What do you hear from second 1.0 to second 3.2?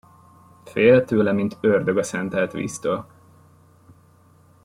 tőle, mint ördög a szenteltvíztől.